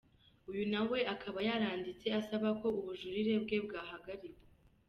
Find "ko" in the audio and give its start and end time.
2.59-2.67